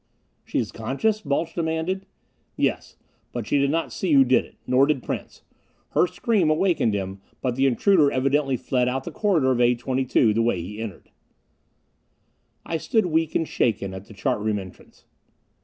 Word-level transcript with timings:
"She 0.43 0.57
is 0.57 0.71
conscious?" 0.71 1.21
Balch 1.21 1.53
demanded. 1.53 2.07
"Yes. 2.57 2.97
But 3.31 3.45
she 3.45 3.59
did 3.59 3.69
not 3.69 3.93
see 3.93 4.11
who 4.13 4.23
did 4.23 4.45
it. 4.45 4.55
Nor 4.65 4.87
did 4.87 5.03
Prince. 5.03 5.43
Her 5.89 6.07
scream 6.07 6.49
awakened 6.49 6.95
him, 6.95 7.21
but 7.39 7.55
the 7.55 7.67
intruder 7.67 8.11
evidently 8.11 8.57
fled 8.57 8.87
out 8.87 9.03
the 9.03 9.11
corridor 9.11 9.43
door 9.45 9.53
of 9.53 9.61
A 9.61 9.75
22, 9.75 10.33
the 10.33 10.41
way 10.41 10.59
he 10.59 10.81
entered." 10.81 11.11
I 12.65 12.77
stood 12.77 13.05
weak 13.05 13.35
and 13.35 13.47
shaken 13.47 13.93
at 13.93 14.05
the 14.05 14.15
chart 14.15 14.39
room 14.39 14.57
entrance. 14.57 15.05